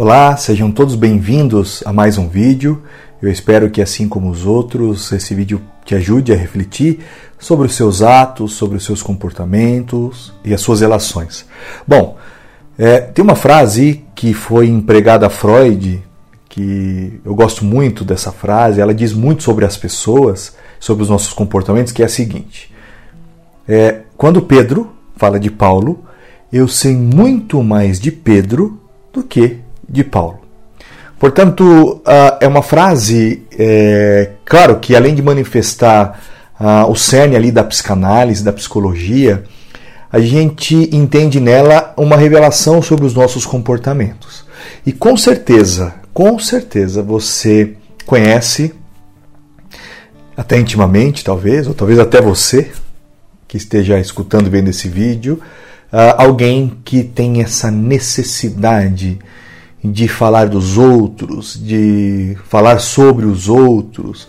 [0.00, 2.84] Olá, sejam todos bem-vindos a mais um vídeo.
[3.20, 7.00] Eu espero que, assim como os outros, esse vídeo te ajude a refletir
[7.36, 11.46] sobre os seus atos, sobre os seus comportamentos e as suas relações.
[11.84, 12.16] Bom,
[12.78, 16.00] é, tem uma frase que foi empregada a Freud,
[16.48, 21.32] que eu gosto muito dessa frase, ela diz muito sobre as pessoas, sobre os nossos
[21.32, 22.72] comportamentos, que é a seguinte:
[23.66, 26.04] é, quando Pedro fala de Paulo,
[26.52, 28.80] eu sei muito mais de Pedro
[29.12, 30.40] do que de Paulo.
[31.18, 32.02] Portanto,
[32.40, 36.20] é uma frase, é, claro que além de manifestar
[36.88, 39.44] o cerne ali da psicanálise, da psicologia,
[40.10, 44.44] a gente entende nela uma revelação sobre os nossos comportamentos.
[44.86, 47.74] E com certeza, com certeza você
[48.06, 48.74] conhece,
[50.36, 52.70] até intimamente talvez, ou talvez até você
[53.46, 55.40] que esteja escutando vendo esse vídeo,
[56.16, 59.18] alguém que tem essa necessidade de
[60.08, 64.28] falar dos outros, de falar sobre os outros,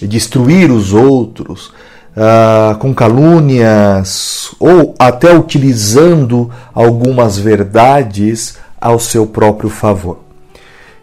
[0.00, 1.72] de destruir os outros,
[2.16, 10.18] uh, com calúnias ou até utilizando algumas verdades ao seu próprio favor.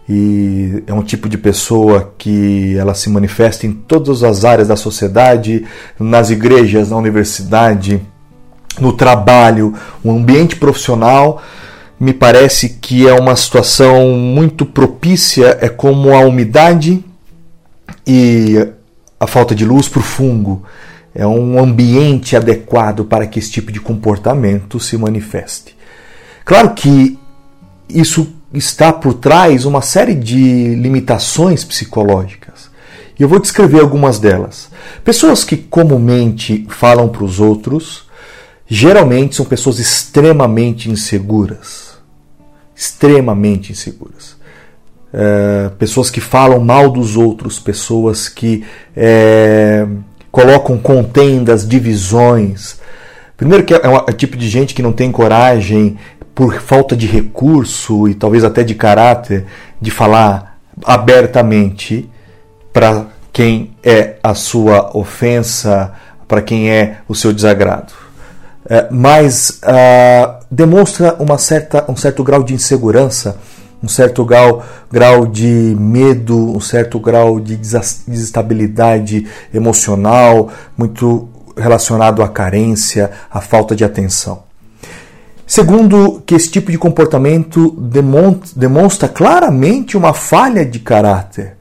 [0.08, 4.75] E é um tipo de pessoa que ela se manifesta em todas as áreas da
[4.75, 5.66] sociedade,
[5.99, 8.02] nas igrejas, na universidade,
[8.80, 11.41] no trabalho, um ambiente profissional
[12.00, 17.03] me parece que é uma situação muito propícia, é como a umidade
[18.08, 18.55] e
[19.19, 20.64] a falta de luz para o fungo.
[21.14, 25.75] É um ambiente adequado para que esse tipo de comportamento se manifeste.
[26.45, 27.20] Claro que
[27.89, 32.70] isso está por trás uma série de limitações psicológicas.
[33.20, 34.70] E eu vou descrever algumas delas.
[35.03, 38.08] Pessoas que comumente falam para os outros,
[38.66, 41.88] geralmente são pessoas extremamente inseguras
[42.80, 44.38] extremamente inseguras.
[45.13, 48.64] É, pessoas que falam mal dos outros, pessoas que
[48.95, 49.86] é,
[50.31, 52.80] colocam contendas, divisões.
[53.36, 55.98] Primeiro que é um é tipo de gente que não tem coragem,
[56.33, 59.45] por falta de recurso e talvez até de caráter,
[59.82, 62.09] de falar abertamente
[62.71, 65.92] para quem é a sua ofensa,
[66.30, 67.92] para quem é o seu desagrado.
[68.69, 73.37] É, mas uh, demonstra uma certa, um certo grau de insegurança,
[73.81, 81.27] um certo grau, grau de medo, um certo grau de desestabilidade emocional, muito
[81.58, 84.43] relacionado à carência, à falta de atenção.
[85.47, 87.71] Segundo, que esse tipo de comportamento
[88.55, 91.58] demonstra claramente uma falha de caráter,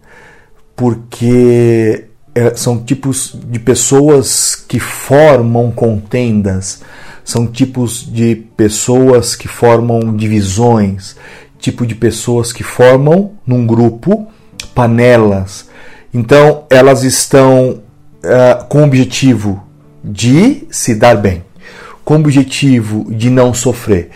[0.76, 2.07] porque
[2.54, 6.82] são tipos de pessoas que formam contendas,
[7.24, 11.16] são tipos de pessoas que formam divisões,
[11.58, 14.28] tipo de pessoas que formam num grupo
[14.74, 15.68] panelas.
[16.12, 17.80] Então elas estão
[18.22, 19.62] uh, com o objetivo
[20.02, 21.44] de se dar bem,
[22.04, 24.10] com o objetivo de não sofrer.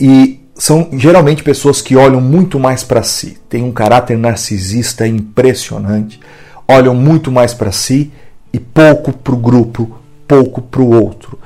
[0.00, 6.20] E são geralmente pessoas que olham muito mais para si, têm um caráter narcisista impressionante
[6.66, 8.12] olham muito mais para si
[8.52, 11.38] e pouco para o grupo, pouco para o outro.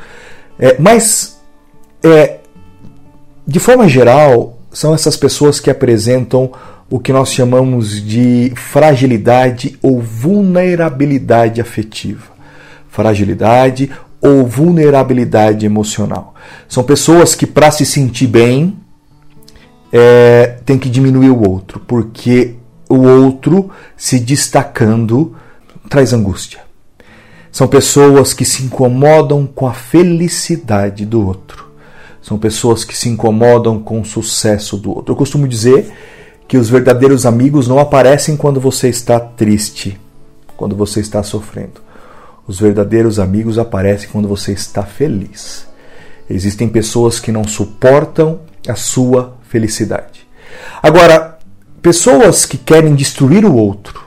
[0.59, 1.39] É, mas,
[2.03, 2.39] é,
[3.47, 6.53] de forma geral, são essas pessoas que apresentam
[6.91, 12.27] o que nós chamamos de fragilidade ou vulnerabilidade afetiva.
[12.89, 13.91] Fragilidade
[14.21, 16.35] ou vulnerabilidade emocional.
[16.69, 18.77] São pessoas que, para se sentir bem,
[19.93, 22.58] é, tem que diminuir o outro, porque
[22.89, 25.37] o outro se destacando
[25.89, 26.61] traz angústia.
[27.51, 31.69] São pessoas que se incomodam com a felicidade do outro.
[32.23, 35.13] São pessoas que se incomodam com o sucesso do outro.
[35.13, 35.91] Eu costumo dizer
[36.47, 39.99] que os verdadeiros amigos não aparecem quando você está triste,
[40.57, 41.81] quando você está sofrendo.
[42.47, 45.67] Os verdadeiros amigos aparecem quando você está feliz.
[46.29, 50.27] Existem pessoas que não suportam a sua felicidade.
[50.83, 51.38] Agora,
[51.81, 54.05] Pessoas que querem destruir o outro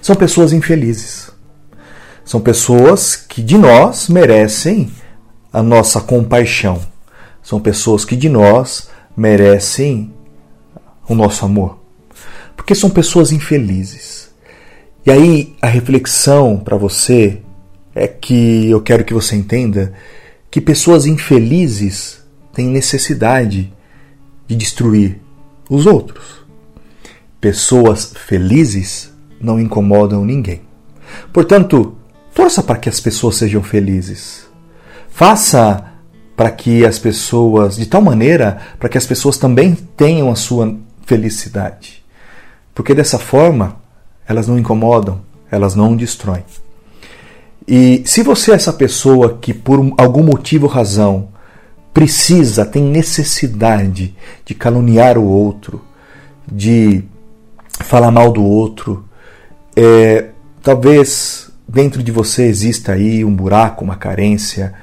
[0.00, 1.30] são pessoas infelizes.
[2.24, 4.90] São pessoas que de nós merecem
[5.52, 6.80] a nossa compaixão.
[7.42, 10.12] São pessoas que de nós merecem
[11.08, 11.78] o nosso amor.
[12.56, 14.30] Porque são pessoas infelizes.
[15.04, 17.40] E aí a reflexão para você
[17.94, 19.92] é que eu quero que você entenda
[20.50, 23.72] que pessoas infelizes têm necessidade
[24.48, 25.20] de destruir
[25.68, 26.45] os outros.
[27.46, 30.62] Pessoas felizes não incomodam ninguém.
[31.32, 31.96] Portanto,
[32.34, 34.48] torça para que as pessoas sejam felizes.
[35.08, 35.92] Faça
[36.34, 40.76] para que as pessoas, de tal maneira, para que as pessoas também tenham a sua
[41.02, 42.04] felicidade.
[42.74, 43.76] Porque dessa forma,
[44.26, 46.42] elas não incomodam, elas não destroem.
[47.64, 51.28] E se você é essa pessoa que por algum motivo ou razão
[51.94, 55.80] precisa, tem necessidade de caluniar o outro,
[56.50, 57.04] de
[57.82, 59.04] falar mal do outro,
[59.74, 60.30] é,
[60.62, 64.74] talvez dentro de você exista aí um buraco, uma carência,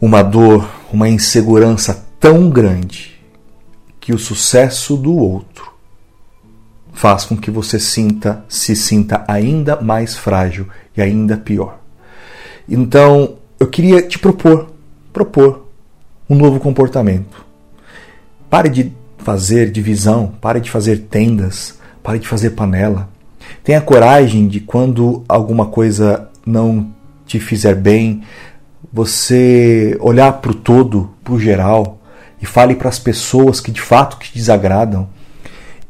[0.00, 3.20] uma dor, uma insegurança tão grande
[4.00, 5.72] que o sucesso do outro
[6.92, 10.66] faz com que você sinta, se sinta ainda mais frágil
[10.96, 11.78] e ainda pior.
[12.68, 14.70] Então, eu queria te propor,
[15.12, 15.68] propor
[16.28, 17.46] um novo comportamento.
[18.50, 18.92] Pare de
[19.28, 23.10] fazer divisão, pare de fazer tendas, pare de fazer panela.
[23.62, 26.94] Tenha coragem de quando alguma coisa não
[27.26, 28.22] te fizer bem,
[28.90, 32.00] você olhar para o todo, para o geral,
[32.40, 35.10] e fale para as pessoas que de fato te desagradam.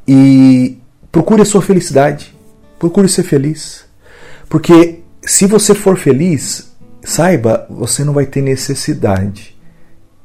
[0.06, 0.76] E
[1.12, 2.34] procure a sua felicidade.
[2.76, 3.84] Procure ser feliz.
[4.48, 6.72] Porque se você for feliz,
[7.04, 9.56] saiba, você não vai ter necessidade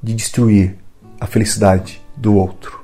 [0.01, 0.77] de destruir
[1.19, 2.82] a felicidade do outro.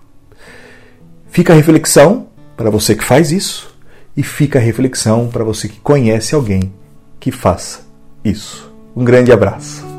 [1.40, 2.28] Fica a reflexão
[2.58, 3.74] para você que faz isso
[4.16, 6.74] e fica a reflexão para você que conhece alguém
[7.18, 7.80] que faça
[8.26, 8.70] isso.
[8.94, 9.99] Um grande abraço.